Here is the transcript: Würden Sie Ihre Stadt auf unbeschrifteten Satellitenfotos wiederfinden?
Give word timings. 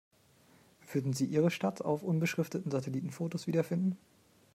Würden 0.91 1.13
Sie 1.13 1.25
Ihre 1.25 1.51
Stadt 1.51 1.83
auf 1.83 2.01
unbeschrifteten 2.01 2.71
Satellitenfotos 2.71 3.45
wiederfinden? 3.45 3.99